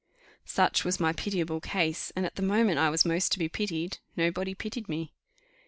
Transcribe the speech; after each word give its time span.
Such 0.45 0.83
was 0.83 0.99
my 0.99 1.13
pitiable 1.13 1.59
case; 1.61 2.11
and 2.15 2.25
at 2.25 2.33
the 2.33 2.41
moment 2.41 2.79
I 2.79 2.89
was 2.89 3.05
most 3.05 3.31
to 3.33 3.37
be 3.37 3.47
pitied, 3.47 3.99
nobody 4.17 4.55
pitied 4.55 4.89
me. 4.89 5.13